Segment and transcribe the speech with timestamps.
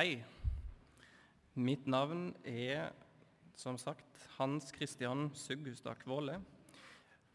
[0.00, 0.14] Hei.
[1.60, 2.86] Mitt navn er
[3.52, 6.38] som sagt Hans Christian Suggustad Kvåle.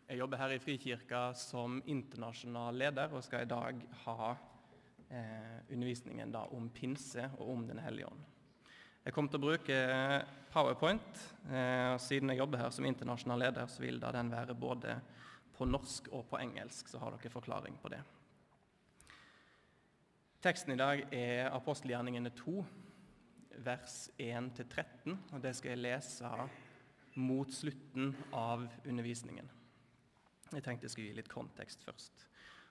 [0.07, 6.33] Jeg jobber her i Frikirka som internasjonal leder og skal i dag ha eh, undervisningen
[6.33, 8.25] da, om pinse og om Den hellige ånd.
[9.05, 9.79] Jeg kommer til å bruke
[10.57, 11.23] Powerpoint.
[11.45, 14.97] Eh, og siden jeg jobber her som internasjonal leder, så vil da den være både
[15.53, 18.01] på norsk og på engelsk, så har dere forklaring på det.
[20.45, 22.51] Teksten i dag er apostelgjerningene 2,
[23.65, 25.15] vers 1-13.
[25.33, 26.29] og Det skal jeg lese
[27.17, 29.47] mot slutten av undervisningen.
[30.51, 32.27] Jeg tenkte jeg skulle gi litt kontekst først.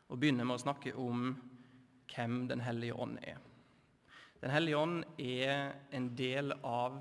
[0.07, 1.33] Og begynne med å snakke om
[2.15, 3.41] hvem Den hellige ånd er.
[4.39, 7.01] Den hellige ånd er en del av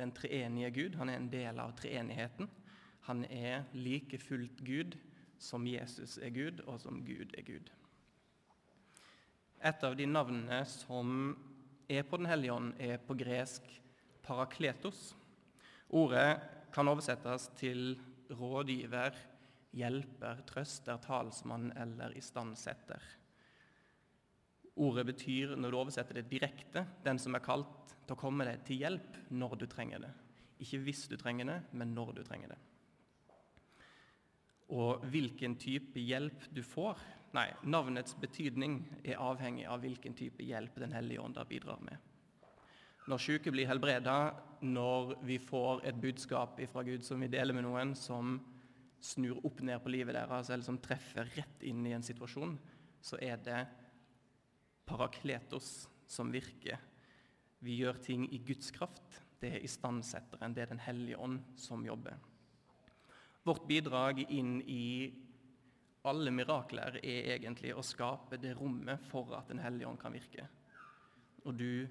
[0.00, 0.96] den treenige Gud.
[0.98, 2.50] Han er en del av treenigheten.
[3.06, 4.98] Han er like fullt Gud
[5.38, 7.70] som Jesus er Gud, og som Gud er Gud.
[9.62, 11.36] Et av de navnene som
[11.86, 13.68] er på Den hellige ånd, er på gresk
[14.26, 15.12] parakletos.
[15.94, 16.40] Ordet
[16.74, 17.94] kan oversettes til
[18.32, 19.14] rådgiver,
[19.76, 23.06] hjelper, trøster, talsmann eller istandsetter.
[24.82, 28.66] Ordet betyr, når du oversetter det direkte, den som er kalt til å komme deg
[28.66, 30.12] til hjelp når du trenger det.
[30.64, 32.60] Ikke hvis du trenger det, men når du trenger det.
[34.72, 36.98] Og hvilken type hjelp du får
[37.32, 41.96] Nei, navnets betydning er avhengig av hvilken type hjelp Den hellige ånd bidrar med.
[43.08, 47.64] Når syke blir helbreda, når vi får et budskap fra Gud som vi deler med
[47.64, 48.36] noen, som
[49.02, 52.54] snur opp ned på livet deres, eller som treffer rett inn i en situasjon,
[53.02, 53.64] så er det
[54.86, 56.78] parakletos som virker.
[57.64, 59.22] Vi gjør ting i Guds kraft.
[59.40, 62.14] Det er istandsetteren, det er Den hellige ånd som jobber.
[63.42, 65.10] Vårt bidrag inn i
[66.08, 70.48] alle mirakler er egentlig å skape det rommet for at Den hellige ånd kan virke.
[71.46, 71.86] Og du,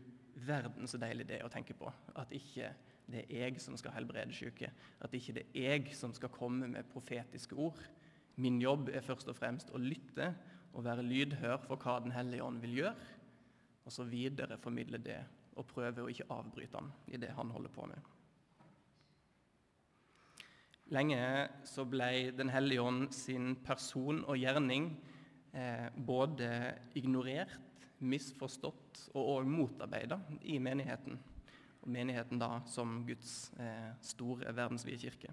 [0.47, 1.91] verden så deilig det er å tenke på.
[2.15, 2.73] At ikke
[3.11, 4.71] det er jeg som skal helbrede syke.
[5.03, 7.79] At ikke det er jeg som skal komme med profetiske ord.
[8.35, 10.31] Min jobb er først og fremst å lytte
[10.71, 12.95] og være lydhør for hva Den hellige ånd vil gjøre,
[13.83, 15.19] og så videreformidle det
[15.59, 18.11] og prøve å ikke avbryte han i det han holder på med.
[20.91, 24.89] Lenge så ble Den hellige ånd sin person og gjerning
[25.55, 26.49] eh, både
[26.99, 27.53] ignorert,
[28.03, 30.17] misforstått og òg motarbeida
[30.51, 31.15] i menigheten.
[31.81, 35.31] Og menigheten da som Guds eh, store verdensvide kirke.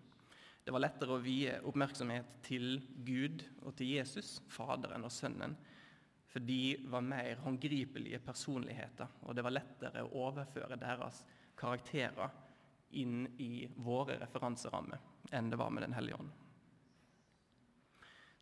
[0.62, 5.58] Det var lettere å vie oppmerksomhet til Gud og til Jesus, Faderen og Sønnen,
[6.28, 11.24] for de var mer håndgripelige personligheter, og det var lettere å overføre deres
[11.58, 12.30] karakterer
[13.00, 16.30] inn i våre referanserammer enn det var med Den hellige ånd.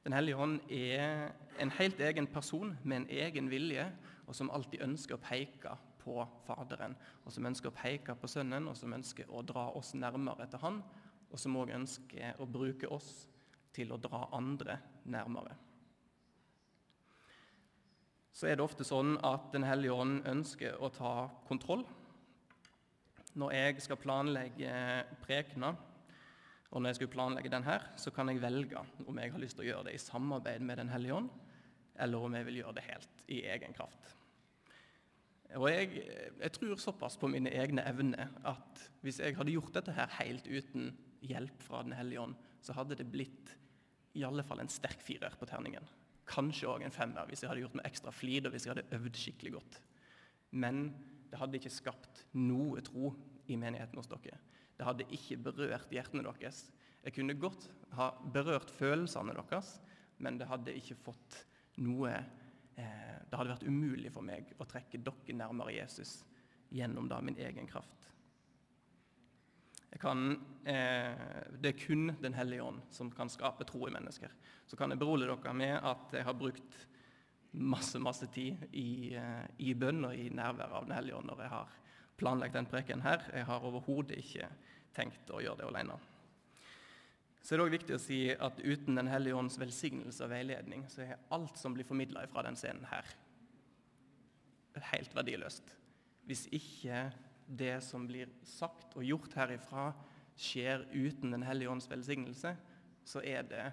[0.06, 3.88] Den hellige ånd er en helt egen person med en egen vilje,
[4.26, 5.72] og som alltid ønsker å peke
[6.04, 9.94] på Faderen, og som ønsker å peke på Sønnen, og som ønsker å dra oss
[9.98, 10.82] nærmere til Han,
[11.26, 13.26] og som òg ønsker å bruke oss
[13.74, 14.78] til å dra andre
[15.10, 15.56] nærmere.
[18.36, 21.12] Så er det ofte sånn at Den hellige ånd ønsker å ta
[21.48, 21.82] kontroll.
[23.34, 24.72] Når jeg skal planlegge
[25.24, 25.74] prekener,
[26.70, 29.58] og når jeg skulle planlegge den her, så kan jeg velge om jeg har lyst
[29.58, 31.30] til å gjøre det i samarbeid med Den hellige ånd,
[32.02, 34.14] eller om jeg vil gjøre det helt i egen kraft.
[35.56, 36.02] Og jeg,
[36.40, 40.48] jeg tror såpass på mine egne evner at hvis jeg hadde gjort dette her helt
[40.50, 40.90] uten
[41.24, 43.54] hjelp fra Den hellige ånd, så hadde det blitt
[44.16, 45.86] i alle fall en sterk firer på terningen.
[46.26, 48.98] Kanskje òg en femmer hvis jeg hadde gjort meg ekstra flid og hvis jeg hadde
[48.98, 49.78] øvd skikkelig godt.
[50.56, 50.88] Men
[51.30, 53.12] det hadde ikke skapt noe tro
[53.46, 54.40] i menigheten hos dere.
[54.76, 56.66] Det hadde ikke berørt hjertene deres.
[57.06, 59.76] Jeg kunne godt ha berørt følelsene deres,
[60.18, 61.42] men det hadde ikke fått
[61.84, 66.18] noe eh, Det hadde vært umulig for meg å trekke dere nærmere Jesus
[66.72, 68.10] gjennom da min egen kraft.
[70.00, 70.34] Kan,
[70.68, 71.16] eh,
[71.56, 74.32] det er kun Den hellige ånd som kan skape tro i mennesker.
[74.66, 76.86] Så kan jeg berolige dere med at jeg har brukt
[77.56, 81.42] masse masse tid i, eh, i bønn og i nærvær av Den hellige ånd når
[81.44, 81.76] jeg har
[82.16, 83.24] planlagt den preken her.
[83.32, 84.48] Jeg har overhodet ikke
[84.96, 85.98] tenkt å gjøre det alene.
[87.46, 90.82] Så er det òg viktig å si at uten Den hellige ånds velsignelse og veiledning,
[90.90, 93.06] så er alt som blir formidla fra den scenen her,
[94.90, 95.70] helt verdiløst.
[96.26, 97.04] Hvis ikke
[97.46, 99.92] det som blir sagt og gjort herifra,
[100.36, 102.56] skjer uten Den hellige ånds velsignelse,
[103.06, 103.68] så er det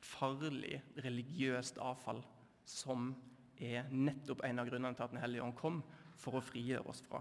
[0.00, 2.22] farlig religiøst avfall
[2.64, 3.12] som
[3.60, 5.82] er nettopp en av grunnene til at Den hellige ånd kom,
[6.16, 7.20] for å frigjøre oss fra.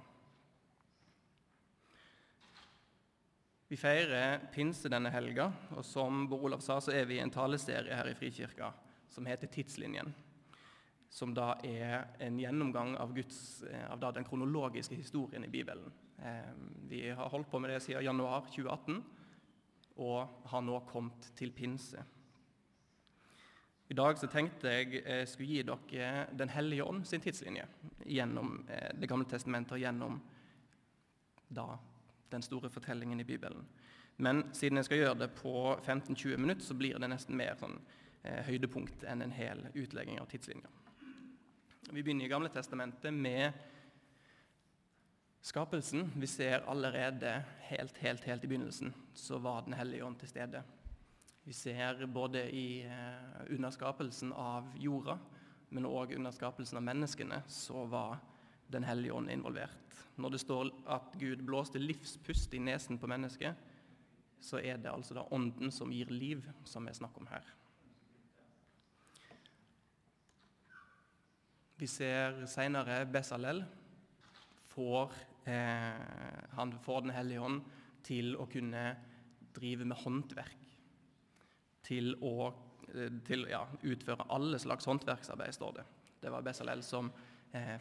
[3.69, 7.29] Vi feirer pinse denne helga, og som Bård Olav sa, så er vi i en
[7.29, 8.71] taleserie her i Frikirka
[9.13, 10.13] som heter Tidslinjen.
[11.09, 15.91] som da er en gjennomgang av, Guds, eh, av den kronologiske historien i Bibelen.
[16.21, 16.51] Eh,
[16.87, 19.03] vi har holdt på med det siden januar 2018,
[19.97, 22.03] og har nå kommet til pinse.
[23.89, 27.65] I dag så tenkte jeg jeg skulle gi dere Den hellige ånd sin tidslinje
[28.05, 30.21] gjennom eh, Det gamle testamentet og gjennom
[31.49, 31.79] da,
[32.31, 33.65] den store fortellingen i Bibelen.
[34.17, 35.53] Men siden jeg skal gjøre det på
[35.85, 37.79] 15-20 minutter, så blir det nesten mer sånn,
[38.23, 40.67] eh, høydepunkt enn en hel utlegging av tidslinja.
[41.91, 43.53] Vi begynner i Gamle testamentet med
[45.41, 46.11] skapelsen.
[46.15, 47.31] Vi ser allerede
[47.69, 50.63] helt, helt, helt i begynnelsen så var Den hellige ånd til stede.
[51.43, 53.71] Vi ser både i, eh, under
[54.33, 55.17] av jorda,
[55.69, 58.19] men òg under skapelsen av menneskene, så var
[58.69, 60.03] Den hellige ånd involvert.
[60.19, 63.55] Når det står at Gud blåste livspust i nesen på mennesket,
[64.39, 67.43] så er det altså da Ånden som gir liv, som er snakk om her.
[71.79, 73.61] Vi ser seinere Besalel
[74.67, 75.13] får,
[75.45, 77.61] eh, han får Den hellige ånd
[78.03, 78.97] til å kunne
[79.55, 80.75] drive med håndverk.
[81.83, 82.51] Til å
[82.93, 85.85] eh, til, ja, utføre alle slags håndverksarbeid, står det.
[86.21, 87.11] Det var Besalel som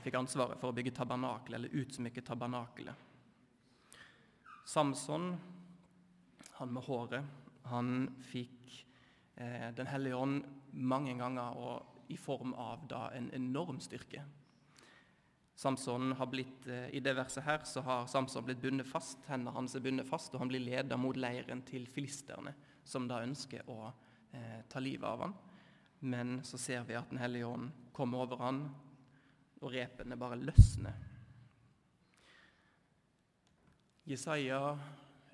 [0.00, 3.08] fikk ansvaret for å bygge tabernakel, eller utsmykke tabernakelet.
[4.68, 5.36] Samson,
[6.52, 7.24] han med håret,
[7.68, 8.86] han fikk
[9.36, 10.42] eh, Den hellige ånd
[10.72, 14.24] mange ganger og i form av da, en enorm styrke.
[15.56, 19.54] Samson har blitt, eh, I det verset her så har Samson blitt bundet fast, hendene
[19.56, 22.52] hans er bundet fast, og han blir ledet mot leiren til filisterne,
[22.84, 23.88] som da ønsker å
[24.32, 25.34] eh, ta livet av han.
[26.00, 28.60] Men så ser vi at Den hellige ånd kommer over han,
[29.60, 31.04] og repene bare løsner.
[34.08, 34.60] Jesaja,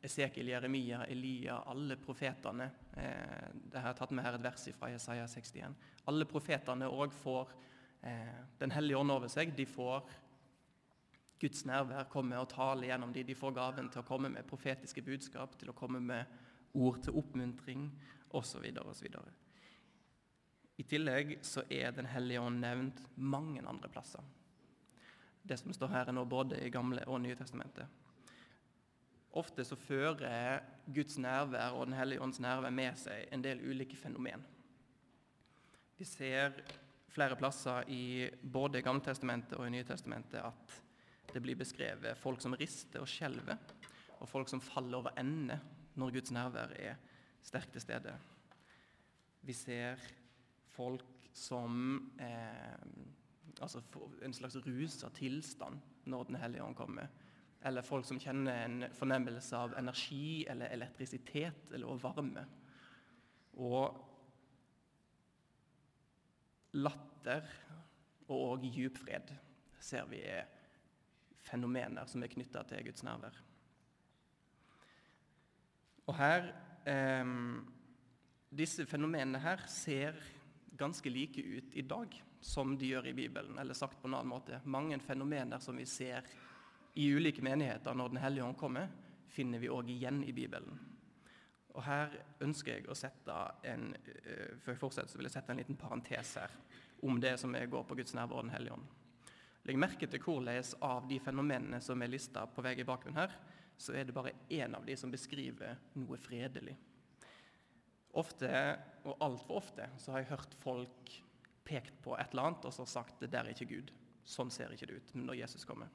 [0.04, 2.64] Esekiel, Jeremia, Elia, alle profetene
[2.96, 5.76] eh, Det har jeg tatt med her et vers fra Jesaja 61.
[6.10, 7.52] Alle profetene òg får
[8.02, 9.54] eh, Den hellige ånd over seg.
[9.56, 10.02] De får
[11.40, 13.26] Guds nærvær komme og tale gjennom dem.
[13.26, 17.16] De får gaven til å komme med profetiske budskap, til å komme med ord til
[17.20, 17.88] oppmuntring
[18.34, 18.66] osv.
[18.84, 19.08] osv.
[20.76, 24.22] I tillegg så er Den hellige ånd nevnt mange andre plasser.
[25.42, 27.86] Det som står her, er nå både i Gamle og Nye testamentet.
[29.34, 30.62] Ofte så fører
[30.94, 34.42] Guds nærvær og Den hellige ånds nærvær med seg en del ulike fenomen.
[35.98, 36.54] Vi ser
[37.14, 40.80] flere plasser i både Gamletestamentet og i Nytestamentet at
[41.34, 43.58] det blir beskrevet folk som rister og skjelver,
[44.20, 45.58] og folk som faller over ende
[45.98, 46.98] når Guds nærvær er
[47.44, 48.14] sterkt til stede.
[49.44, 50.00] Vi ser
[50.74, 52.78] folk som eh,
[53.60, 53.82] altså
[54.22, 57.08] en slags rusa tilstand når Den hellige ånd kommer.
[57.64, 62.44] Eller folk som kjenner en fornemmelse av energi eller elektrisitet eller varme.
[63.56, 63.96] Og
[66.76, 67.48] latter
[68.34, 69.32] og djup fred
[69.80, 70.50] ser vi er
[71.44, 73.40] fenomener som er knytta til Guds nærvær.
[76.04, 76.50] Og her
[76.88, 77.32] eh,
[78.54, 80.20] Disse fenomenene her ser
[80.78, 83.58] ganske like ut i dag som de gjør i Bibelen.
[83.58, 86.26] Eller sagt på en annen måte mange fenomener som vi ser
[86.94, 88.88] i ulike menigheter når Den hellige ånd kommer,
[89.28, 90.78] finner vi òg igjen i Bibelen.
[91.74, 92.12] Og Her
[92.44, 95.78] ønsker jeg å sette en uh, før jeg fortsetter, så vil jeg sette en liten
[95.78, 96.54] parentes her
[97.04, 98.86] om det som jeg går på Guds nærvær og Den hellige ånd.
[99.64, 103.34] Legg merke til hvordan av de fenomenene som er lista på vei i bakgrunnen her,
[103.76, 106.76] så er det bare én av de som beskriver noe fredelig.
[108.20, 108.50] Ofte,
[109.04, 111.12] og altfor ofte, så har jeg hørt folk
[111.64, 113.92] pekt på et eller annet og så sagt det der er ikke Gud.
[114.24, 115.90] Sånn ser ikke det ut når Jesus kommer.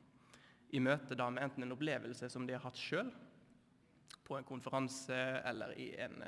[0.70, 3.10] I møte da med enten en opplevelse som de har hatt sjøl,
[4.30, 5.18] på en konferanse
[5.50, 5.74] eller
[6.06, 6.20] en,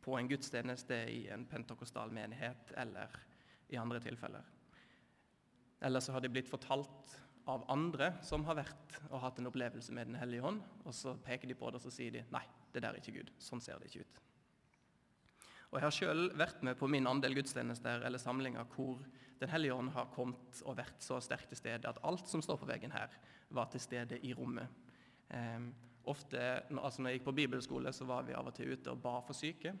[0.00, 3.12] på en gudstjeneste i en pentakostal menighet eller
[3.68, 4.46] i andre tilfeller.
[5.84, 7.18] Eller så har de blitt fortalt
[7.52, 11.12] av andre som har vært og hatt en opplevelse med Den hellige hånd, og så
[11.26, 13.34] peker de på det og så sier de, nei, det der er ikke Gud.
[13.38, 14.22] Sånn ser det ikke ut.
[15.76, 19.02] Og Jeg har sjøl vært med på min andel gudstjenester eller samlinger hvor
[19.36, 22.56] Den hellige ånd har kommet og vært så sterkt til stede at alt som står
[22.62, 23.12] på veggen her,
[23.52, 24.72] var til stede i rommet.
[25.28, 25.66] Um,
[26.08, 26.40] ofte,
[26.70, 29.18] altså når jeg gikk på bibelskole, så var vi av og til ute og ba
[29.26, 29.74] for syke.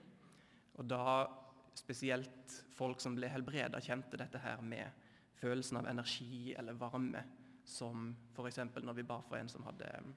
[0.76, 1.24] Og da
[1.72, 5.08] spesielt folk som ble helbreda, kjente dette her med
[5.40, 7.24] følelsen av energi eller varme.
[7.64, 8.60] Som f.eks.
[8.76, 10.12] når vi ba for en som hadde um,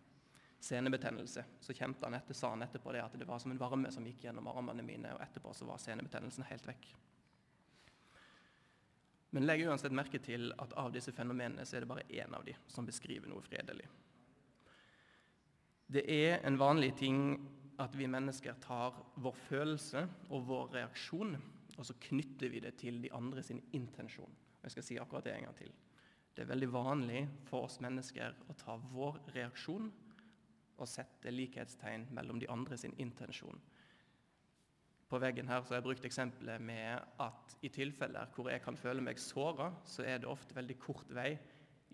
[0.59, 1.43] senebetennelse.
[1.59, 4.05] Så kjente han etter, sa han etterpå det at det var som en varme som
[4.07, 6.89] gikk gjennom armene mine, og etterpå så var senebetennelsen helt vekk.
[9.37, 12.45] Men legg uansett merke til at av disse fenomenene så er det bare én av
[12.45, 13.85] de som beskriver noe fredelig.
[15.89, 17.21] Det er en vanlig ting
[17.79, 21.37] at vi mennesker tar vår følelse og vår reaksjon
[21.79, 24.31] og så knytter vi det til de andre sin intensjon.
[24.63, 25.71] Jeg skal si akkurat det en gang til.
[26.35, 29.87] Det er veldig vanlig for oss mennesker å ta vår reaksjon
[30.79, 33.59] og sette likhetstegn mellom de andre sin intensjon.
[35.09, 38.77] På veggen her så har jeg brukt eksempelet med at i tilfeller hvor jeg kan
[38.77, 41.31] føle meg såra, så er det ofte veldig kort vei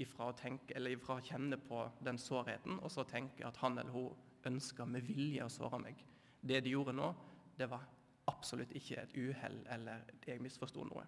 [0.04, 3.96] ifra å, tenke, ifra å kjenne på den sårheten og så tenke at han eller
[3.96, 6.02] hun ønska med vilje å såre meg.
[6.42, 7.14] Det de gjorde nå,
[7.58, 7.88] det var
[8.30, 11.06] absolutt ikke et uhell eller jeg misforsto noe.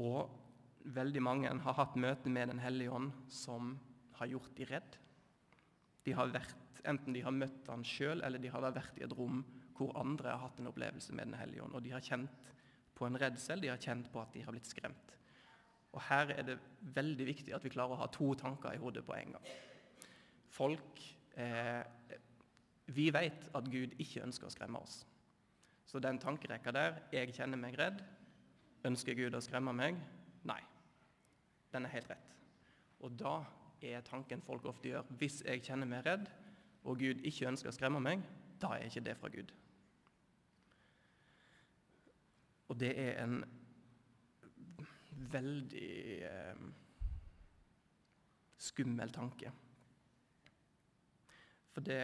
[0.00, 0.30] Og
[0.94, 3.74] veldig mange har hatt møte med Den hellige ånd som
[4.18, 4.96] har gjort de redd.
[6.04, 9.16] De har vært, enten de har møtt han sjøl, eller de har vært i et
[9.16, 9.42] rom
[9.74, 11.74] hvor andre har hatt en opplevelse med Den hellige ånd.
[11.74, 12.52] Og de har kjent
[12.94, 15.14] på en redsel, de har kjent på at de har blitt skremt.
[15.94, 16.58] Og Her er det
[16.94, 19.48] veldig viktig at vi klarer å ha to tanker i hodet på en gang.
[20.54, 21.02] Folk
[21.38, 21.82] eh,
[22.86, 25.02] Vi vet at Gud ikke ønsker å skremme oss.
[25.86, 28.02] Så den tankerekka der 'jeg kjenner meg redd',
[28.84, 29.96] ønsker Gud å skremme meg?
[30.44, 30.60] Nei.
[31.72, 32.34] Den er helt rett.
[33.00, 33.44] Og da
[33.84, 35.08] er tanken folk ofte gjør.
[35.20, 36.28] Hvis jeg kjenner meg redd,
[36.84, 38.24] og Gud ikke ønsker å skremme meg,
[38.60, 39.52] da er ikke det fra Gud.
[42.72, 43.38] Og det er en
[45.34, 45.90] veldig
[46.28, 46.64] eh,
[48.60, 49.52] skummel tanke.
[51.74, 52.00] For det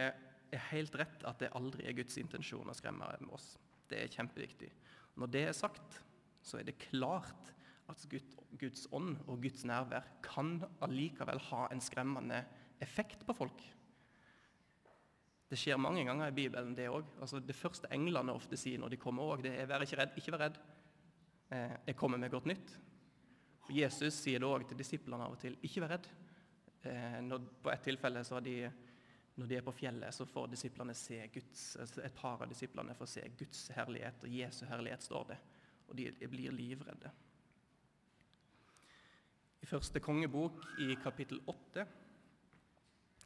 [0.51, 3.53] er helt rett at det aldri er Guds intensjon å skremme oss.
[3.87, 4.69] Det er kjempeviktig.
[5.19, 6.01] Når det er sagt,
[6.43, 7.51] så er det klart
[7.91, 8.07] at
[8.59, 12.43] Guds ånd og Guds nærvær kan allikevel ha en skremmende
[12.81, 13.63] effekt på folk.
[15.51, 17.07] Det skjer mange ganger i Bibelen, det òg.
[17.19, 20.17] Altså, det første englene ofte sier når de kommer, også, det er 'vær ikke redd',
[20.17, 20.59] ikke vær redd.
[21.51, 22.77] Eh, 'Jeg kommer med godt nytt'.
[23.67, 26.09] Og Jesus sier det òg til disiplene av og til 'ikke vær redd'.
[26.83, 28.71] Eh, når, på et tilfelle så de,
[29.35, 33.05] når de er på fjellet, så får disiplene se Guds, et par av disiplene får
[33.05, 35.37] se Guds herlighet, og Jesu herlighet står det.
[35.89, 37.11] Og de blir livredde.
[39.61, 41.85] I første kongebok, i kapittel åtte,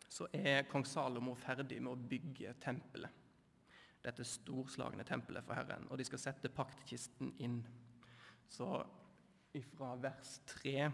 [0.09, 3.23] så er kong Salomo ferdig med å bygge tempelet.
[4.05, 5.87] Dette storslagne tempelet for Herren.
[5.89, 7.57] Og de skal sette paktkisten inn.
[8.51, 8.69] Så
[9.75, 10.89] fra vers 3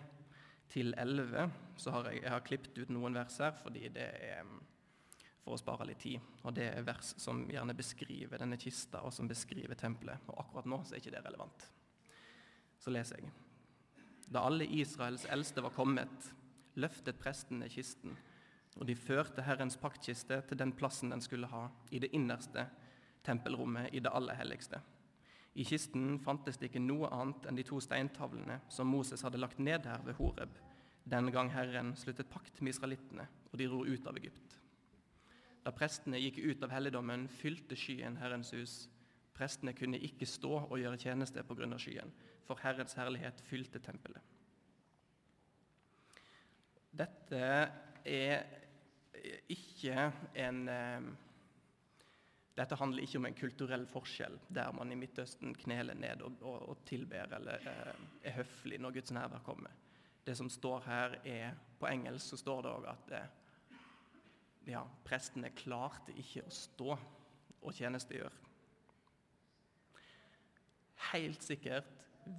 [0.72, 1.50] til 11
[1.82, 4.46] så har jeg, jeg har klippet ut noen vers her fordi det er
[5.42, 6.32] for å spare litt tid.
[6.46, 10.22] Og det er vers som gjerne beskriver denne kista, og som beskriver tempelet.
[10.30, 11.66] Og akkurat nå så er ikke det relevant.
[12.82, 13.34] Så leser jeg.
[14.32, 16.32] Da alle Israels eldste var kommet,
[16.80, 18.16] løftet prestene kisten,
[18.80, 22.70] og de førte Herrens paktkiste til den plassen den skulle ha, i det innerste
[23.28, 24.80] tempelrommet i det aller helligste.
[25.54, 29.60] I kisten fantes det ikke noe annet enn de to steintavlene som Moses hadde lagt
[29.60, 30.54] ned her ved Horeb,
[31.04, 34.56] den gang Herren sluttet pakt med israelittene, og de ror ut av Egypt.
[35.66, 38.76] Da prestene gikk ut av helligdommen, fylte skyen Herrens hus.
[39.42, 42.12] Prestene kunne ikke stå og gjøre tjeneste av skyen,
[42.46, 44.22] for Herrens herlighet fylte tempelet.
[46.92, 47.48] Dette
[48.06, 48.44] er
[49.50, 50.12] ikke
[50.44, 51.08] en eh,
[52.52, 56.58] Dette handler ikke om en kulturell forskjell der man i Midtøsten kneler ned og, og,
[56.70, 59.74] og tilber eller eh, er høflig når Guds nærvær kommer.
[60.22, 63.82] Det som står her, er På engelsk så står det òg at eh,
[64.76, 68.51] ja, prestene klarte ikke å stå og tjenestegjøre.
[71.10, 71.90] Helt sikkert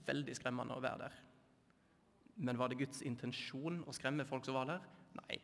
[0.06, 1.18] veldig skremmende å være der.
[2.42, 4.86] Men var det Guds intensjon å skremme folk som var der?
[5.18, 5.40] Nei.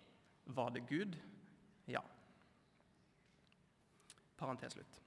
[0.48, 1.18] Var det Gud?
[1.90, 2.00] Ja.
[4.38, 5.00] Parentes slutt.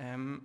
[0.00, 0.38] Um,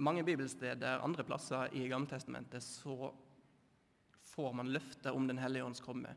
[0.00, 3.12] mange bibelsteder andre plasser i Gammeltestamentet så
[4.30, 6.12] får man løfter om Den hellige ånds komme.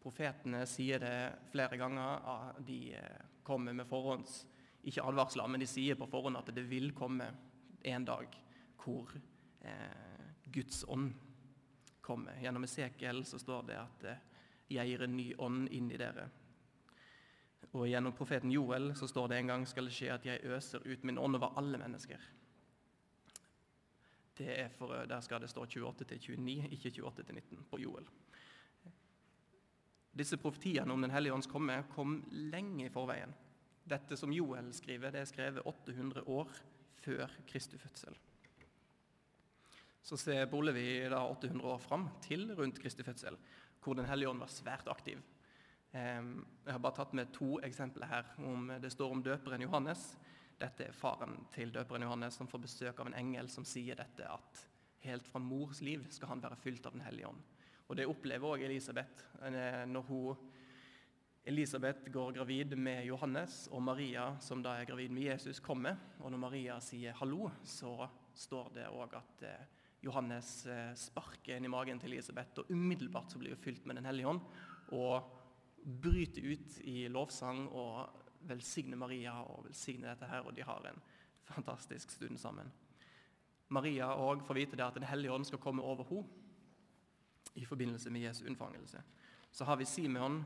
[0.00, 1.16] Profetene sier det
[1.50, 2.52] flere ganger.
[2.66, 4.44] De eh, kommer med forhånds
[4.86, 7.26] ikke advarsler, men de sier på forhånd at det vil komme
[7.86, 8.36] en dag
[8.82, 9.10] hvor
[9.60, 11.12] eh, Guds ånd
[12.00, 12.38] kommer.
[12.42, 14.24] Gjennom Esekiel så står det at eh,
[14.68, 16.28] 'jeg gir en ny ånd inn i dere'.
[17.72, 20.86] Og gjennom profeten Joel så står det en gang skal det skje at 'jeg øser
[20.86, 22.22] ut min ånd over alle mennesker'.
[24.38, 28.06] Det er for, Der skal det stå 28-29, ikke 28-19 på Joel.
[30.18, 33.34] Disse profetiene om Den hellige ånds komme kom lenge i forveien.
[33.84, 36.48] Dette som Joel skriver, det er skrevet 800 år
[37.06, 38.18] før Kristi fødsel.
[40.06, 43.38] Så spoler vi da 800 år fram til rundt Kristi fødsel,
[43.82, 45.22] hvor Den hellige ånd var svært aktiv.
[45.92, 48.30] Jeg har bare tatt med to eksempler her.
[48.38, 50.16] Om det står om døperen Johannes.
[50.60, 54.26] Dette er faren til døperen Johannes som får besøk av en engel som sier dette
[54.28, 54.62] at
[55.06, 57.42] helt fra mors liv skal han være fylt av Den hellige ånd.
[57.88, 59.24] Og Det opplever også Elisabeth
[59.90, 60.52] når hun
[61.46, 65.94] Elisabeth går gravid med Johannes, og Maria, som da er gravid med Jesus, kommer.
[66.18, 69.66] Og når Maria sier 'hallo', så står det òg at eh,
[70.02, 73.96] Johannes eh, sparker inn i magen til Elisabeth, og umiddelbart så blir hun fylt med
[73.96, 74.40] Den hellige ånd
[74.88, 75.22] og
[76.02, 78.08] bryter ut i lovsang og
[78.40, 81.00] velsigner Maria og velsigner dette her, og de har en
[81.44, 82.72] fantastisk stund sammen.
[83.68, 86.26] Maria òg får vite det at Den hellige ånd skal komme over henne
[87.54, 88.98] i forbindelse med Jesu unnfangelse.
[89.52, 90.44] Så har vi Simeon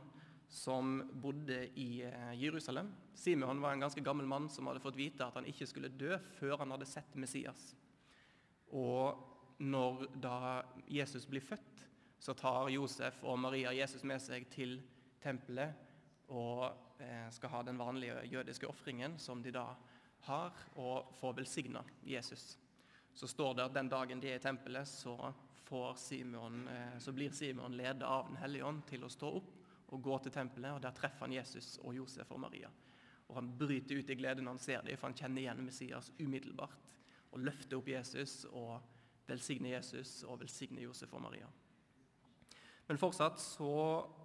[0.51, 2.93] som bodde i eh, Jerusalem.
[3.15, 6.17] Simeon var en ganske gammel mann som hadde fått vite at han ikke skulle dø
[6.41, 7.75] før han hadde sett Messias.
[8.75, 11.85] Og når da Jesus blir født,
[12.19, 14.81] så tar Josef og Maria Jesus med seg til
[15.23, 15.87] tempelet
[16.35, 16.67] og
[16.99, 19.69] eh, skal ha den vanlige jødiske ofringen som de da
[20.27, 22.59] har, og får velsigna Jesus.
[23.15, 25.33] Så står det at den dagen de er i tempelet, så,
[25.97, 29.60] Simon, eh, så blir Simon ledet av Den hellige ånd til å stå opp
[29.91, 32.71] og går til tempelet, og der treffer han Jesus og Josef og Maria.
[33.29, 36.13] Og Han bryter ut i glede når han ser dem, for han kjenner igjen Messias
[36.19, 36.89] umiddelbart.
[37.31, 38.81] Og løfter opp Jesus og
[39.31, 41.47] velsigner Jesus og velsigner Josef og Maria.
[42.89, 43.71] Men fortsatt så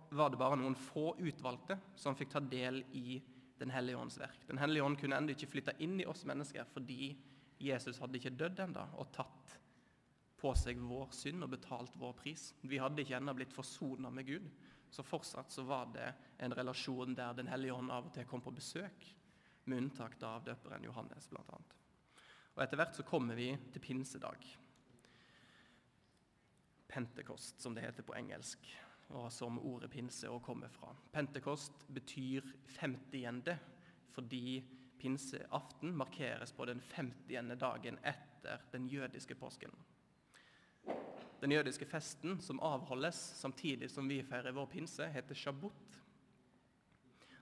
[0.10, 3.22] var det bare noen få utvalgte som fikk ta del i
[3.56, 4.42] Den hellige ånds verk.
[4.50, 7.14] Den hellige ånd kunne ennå ikke flytte inn i oss mennesker fordi
[7.64, 9.54] Jesus hadde ikke dødd ennå og tatt
[10.42, 12.50] på seg vår synd og betalt vår pris.
[12.68, 14.50] Vi hadde ikke ennå blitt forsona med Gud.
[14.90, 18.42] Så fortsatt så var det en relasjon der Den hellige ånd av og til kom
[18.42, 19.08] på besøk,
[19.66, 21.60] med unntak av døperen Johannes bl.a.
[22.56, 24.46] Og Etter hvert så kommer vi til pinsedag.
[26.88, 28.70] Pentekost, som det heter på engelsk,
[29.10, 30.94] og som ordet pinse òg kommer fra.
[31.12, 32.46] Pentekost betyr
[32.78, 33.58] femtiende,
[34.16, 34.62] fordi
[35.02, 39.74] pinseaften markeres på den femtiende dagen etter den jødiske påsken.
[41.42, 46.00] Den jødiske festen som avholdes samtidig som vi feirer vår pinse, heter shabbat.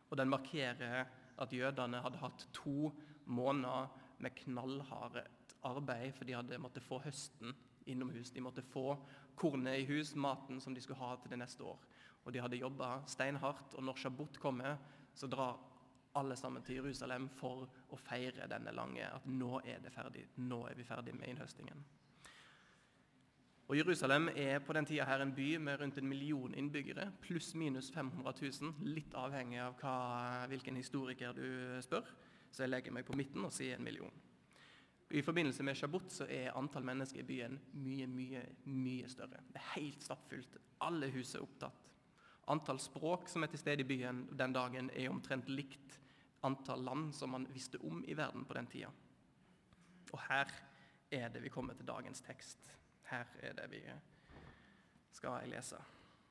[0.09, 1.05] Og Den markerer
[1.38, 2.91] at jødene hadde hatt to
[3.25, 7.53] måneder med knallhardt arbeid, for de hadde måttet få høsten
[7.85, 8.31] innomhus.
[8.31, 8.97] De måtte få
[9.35, 11.79] kornet i hus, maten som de skulle ha til det neste år.
[12.23, 14.77] Og De hadde jobba steinhardt, og når shabbat kommer,
[15.13, 15.60] så drar
[16.15, 20.27] alle sammen til Jerusalem for å feire denne lange at nå er det ferdig.
[20.38, 21.84] Nå er vi ferdig med innhøstingen.
[23.67, 27.91] Og Jerusalem er på den tida her en by med rundt en million innbyggere, pluss-minus
[27.95, 29.95] 500 000, litt avhengig av hva,
[30.52, 32.10] hvilken historiker du spør.
[32.52, 34.13] Så jeg legger meg på midten og sier en million.
[35.13, 39.41] I forbindelse med Shabbut så er antall mennesker i byen mye, mye, mye større.
[39.47, 40.60] Det er helt stappfullt.
[40.84, 41.89] Alle hus er opptatt.
[42.52, 45.99] Antall språk som er til stede i byen den dagen, er omtrent likt
[46.43, 48.91] antall land som man visste om i verden på den tida.
[50.12, 50.52] Og her
[51.13, 52.73] er det vi kommer til dagens tekst.
[53.13, 53.80] Her er det vi
[55.13, 55.78] skal lese,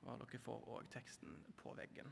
[0.02, 2.08] og dere får òg teksten på veggen.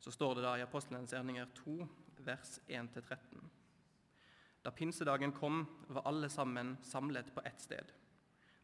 [0.00, 1.76] Så står det da i Apostelens gjerninger 2,
[2.24, 3.44] vers 1-13.
[4.64, 7.92] Da pinsedagen kom, var alle sammen samlet på ett sted.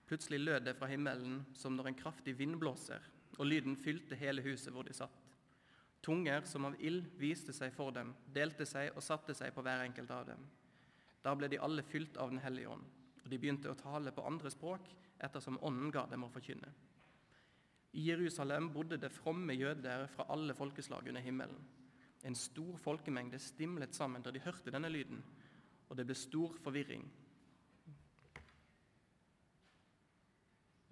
[0.08, 3.04] Plutselig lød det fra himmelen som når en kraftig vind blåser,
[3.36, 5.27] og lyden fylte hele huset hvor de satt.
[6.00, 9.82] Tunger som av ild viste seg for dem, delte seg og satte seg på hver
[9.82, 10.44] enkelt av dem.
[11.22, 12.84] Da ble de alle fylt av Den hellige ånd,
[13.24, 14.86] og de begynte å tale på andre språk
[15.18, 16.70] ettersom Ånden ga dem å forkynne.
[17.98, 21.64] I Jerusalem bodde det fromme jøder fra alle folkeslag under himmelen.
[22.22, 25.22] En stor folkemengde stimlet sammen da de hørte denne lyden,
[25.88, 27.04] og det ble stor forvirring.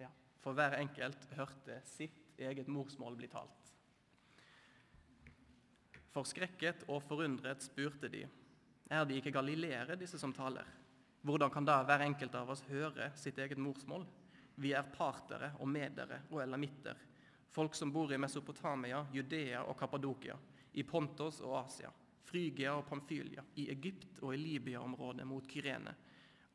[0.01, 0.09] Ja,
[0.41, 3.66] for hver enkelt hørte sitt eget morsmål bli talt.
[6.13, 8.23] Forskrekket og forundret spurte de,
[8.89, 10.67] er de ikke galileere, disse som taler?
[11.27, 14.05] Hvordan kan da hver enkelt av oss høre sitt eget morsmål?
[14.57, 16.97] Vi er partere og medere og elamitter,
[17.51, 20.37] folk som bor i Mesopotamia, Judea og Kappadokia,
[20.73, 21.91] i Pontos og Asia,
[22.27, 25.93] Frygia og Pamfylia, i Egypt og i Libya-området mot Kyrene,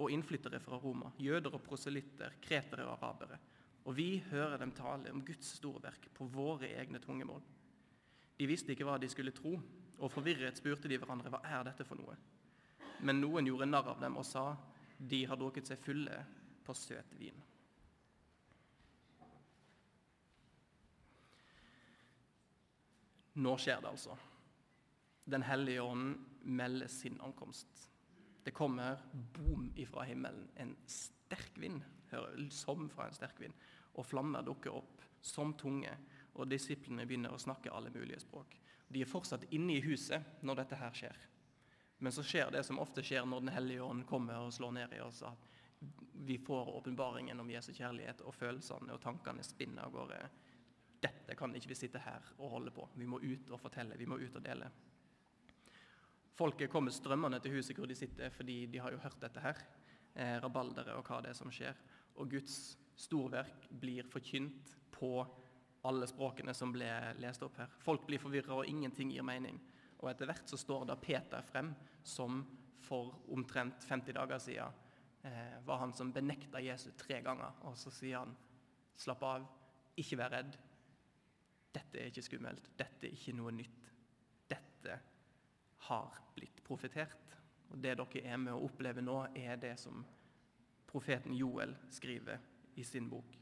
[0.02, 3.38] og innflyttere fra Roma, jøder og proselytter, kretere og arabere.
[3.84, 7.42] Og vi hører dem tale om Guds storverk på våre egne tungemål.
[8.38, 9.54] De visste ikke hva de skulle tro,
[10.02, 12.16] og forvirret spurte de hverandre hva er dette for noe.
[13.02, 14.52] Men noen gjorde narr av dem og sa
[14.98, 16.18] de har drukket seg fulle
[16.62, 17.38] på søt vin.
[23.42, 24.16] Nå skjer det altså.
[25.24, 27.88] Den hellige ånd melder sin ankomst.
[28.44, 31.80] Det kommer bom ifra himmelen, en sterk vind,
[32.50, 33.54] som fra en sterk vind,
[33.94, 35.94] og flammer dukker opp som tunge
[36.34, 38.56] og disiplene begynner å snakke alle mulige språk.
[38.88, 41.18] De er fortsatt inne i huset når dette her skjer.
[42.02, 44.94] Men så skjer det som ofte skjer når Den hellige ånd kommer og slår ned
[44.96, 45.48] i oss, at
[46.24, 50.18] vi får åpenbaringen om Jesu kjærlighet, og følelsene og tankene spinner av gårde.
[51.02, 52.86] Dette kan ikke vi sitte her og holde på.
[52.94, 54.70] Vi må ut og fortelle, vi må ut og dele.
[56.38, 59.58] Folket kommer strømmende til huset hvor de sitter, fordi de har jo hørt dette her.
[60.14, 61.78] Eh, rabalderet og hva det er som skjer.
[62.20, 65.14] Og Guds storverk blir forkynt på
[65.88, 67.70] alle språkene som ble lest opp her.
[67.82, 69.58] Folk blir forvirra, og ingenting gir mening.
[70.02, 72.42] Og etter hvert så står da Peter frem, som
[72.82, 74.80] for omtrent 50 dager siden
[75.22, 77.58] eh, var han som benekta Jesus tre ganger.
[77.66, 78.34] Og så sier han,
[78.98, 79.46] slapp av,
[79.98, 80.56] ikke vær redd.
[81.72, 82.72] Dette er ikke skummelt.
[82.78, 83.92] Dette er ikke noe nytt.
[84.50, 84.98] Dette
[85.88, 87.38] har blitt profetert.
[87.72, 90.02] Og Det dere er med å oppleve nå, er det som
[90.86, 92.42] profeten Joel skriver
[92.76, 93.41] i sin bok.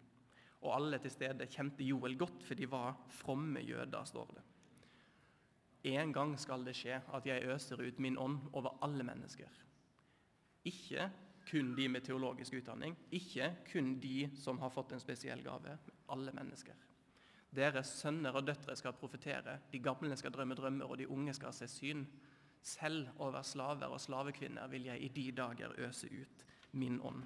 [0.60, 4.44] Og alle til stede kjente Joel godt, for de var fromme jøder, står det.
[5.94, 9.48] En gang skal det skje at jeg øser ut min ånd over alle mennesker.
[10.68, 11.08] Ikke
[11.48, 15.78] kun de med teologisk utdanning, ikke kun de som har fått en spesiell gave.
[16.12, 16.76] Alle mennesker.
[17.50, 21.54] Deres sønner og døtre skal profetere, de gamle skal drømme drømmer, og de unge skal
[21.56, 22.04] se syn.
[22.62, 27.24] Selv over slaver og slavekvinner vil jeg i de dager øse ut min ånd.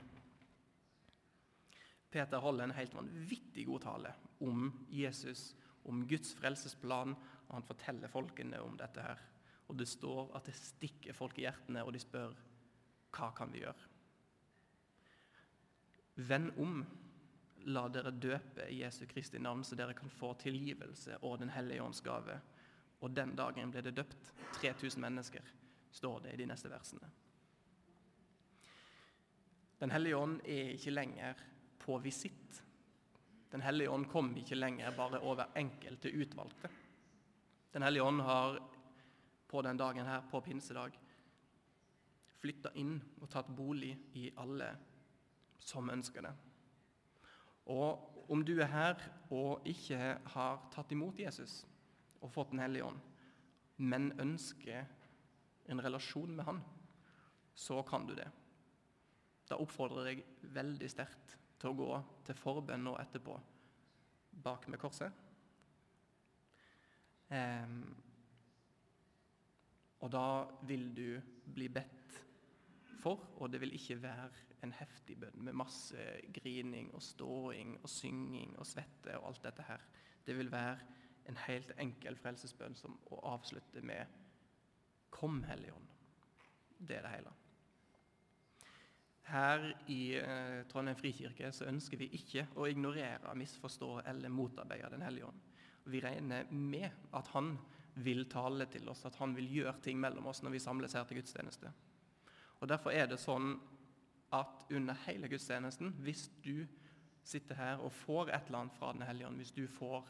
[2.15, 4.13] Peter holder en helt vanvittig god tale
[4.47, 7.17] om Jesus, om Guds frelsesplan,
[7.49, 9.23] og han forteller folkene om dette her.
[9.67, 12.37] Og det står at det stikker folk i hjertene, og de spør
[13.15, 13.91] hva kan vi gjøre?
[16.31, 16.85] Vend om.
[17.65, 21.83] La dere døpe i Jesu Kristi navn, så dere kan få tilgivelse og Den hellige
[21.83, 22.37] ånds gave.
[23.01, 25.49] Og den dagen ble det døpt 3000 mennesker,
[25.91, 27.09] står det i de neste versene.
[29.81, 31.41] Den hellige ånd er ikke lenger
[31.85, 32.63] på visitt.
[33.53, 36.71] Den hellige ånd kom ikke lenger bare over enkelte utvalgte.
[37.75, 38.57] Den hellige ånd har
[39.49, 40.97] på den dagen her, på pinsedag,
[42.41, 44.73] flytta inn og tatt bolig i alle
[45.61, 46.33] som ønsker det.
[47.71, 50.01] Og om du er her og ikke
[50.35, 51.63] har tatt imot Jesus
[52.25, 53.01] og fått Den hellige ånd,
[53.77, 54.87] men ønsker
[55.69, 56.61] en relasjon med Han,
[57.55, 58.31] så kan du det.
[59.49, 60.25] Da oppfordrer jeg
[60.57, 61.91] veldig sterkt til å gå
[62.29, 63.35] til forbønn nå etterpå
[64.45, 65.23] bak med korset.
[67.33, 67.79] Um,
[70.05, 70.27] og da
[70.69, 71.09] vil du
[71.55, 72.19] bli bedt
[73.01, 74.29] for, og det vil ikke være
[74.65, 76.05] en heftig bønn med masse
[76.37, 79.87] grining og ståing og synging og svette og alt dette her.
[80.27, 80.77] Det vil være
[81.29, 84.05] en helt enkel frelsesbønn som å avslutte med
[85.11, 85.93] 'Kom, Hellige Ånd'.
[86.79, 87.33] Det er det hele.
[89.25, 95.05] Her i eh, Trondheim frikirke så ønsker vi ikke å ignorere, misforstå eller motarbeide Den
[95.07, 95.41] hellige ånd.
[95.89, 97.55] Vi regner med at Han
[98.05, 101.07] vil tale til oss, at Han vil gjøre ting mellom oss når vi samles her
[101.09, 101.73] til gudstjeneste.
[102.61, 103.55] Og Derfor er det sånn
[104.35, 106.67] at under hele gudstjenesten, hvis du
[107.25, 110.09] sitter her og får et eller annet fra Den hellige ånd, hvis du får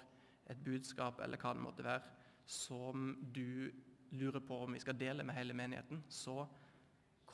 [0.51, 2.15] et budskap eller hva det måtte være,
[2.47, 3.71] som du
[4.15, 6.45] lurer på om vi skal dele med hele menigheten, så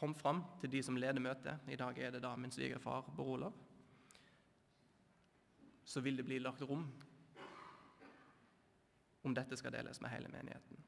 [0.01, 1.67] kom fram til de som leder møtet.
[1.69, 3.57] I dag er det da min svigerfar Bård Olav.
[5.85, 6.87] Så vil det bli lagt rom
[9.23, 10.81] om dette skal deles med hele menigheten.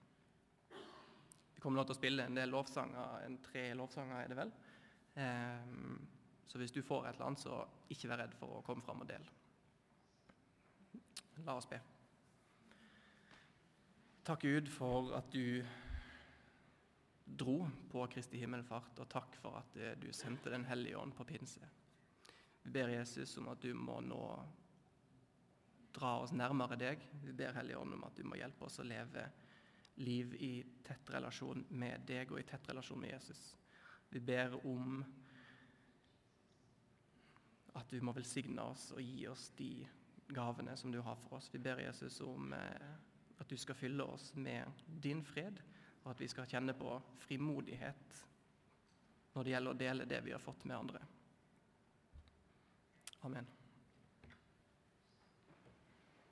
[1.52, 4.54] Vi kommer nå til å spille en del lovsanger, en tre lovsanger er det vel.
[5.20, 6.00] Ehm,
[6.48, 7.60] så hvis du får et eller annet, så
[7.92, 9.28] ikke vær redd for å komme fram og dele.
[11.44, 11.82] La oss be.
[14.24, 15.60] Takk Gud for at du
[17.38, 17.58] dro
[17.90, 21.68] på Kristi himmelfart, og takk for at eh, du sendte Den hellige ånd på pinse.
[22.62, 24.22] Vi ber Jesus om at du må nå
[25.92, 27.02] dra oss nærmere deg.
[27.24, 29.26] Vi ber Hellige Ånd om at du må hjelpe oss å leve
[30.00, 30.52] liv i
[30.84, 33.42] tett relasjon med deg og i tett relasjon med Jesus.
[34.12, 35.02] Vi ber om
[37.76, 39.72] at du må velsigne oss og gi oss de
[40.32, 41.50] gavene som du har for oss.
[41.52, 42.90] Vi ber Jesus om eh,
[43.40, 45.60] at du skal fylle oss med din fred,
[46.02, 48.22] og at vi skal kjenne på frimodighet
[49.32, 51.02] når det gjelder å dele det vi har fått med andre.
[53.22, 53.46] Amen.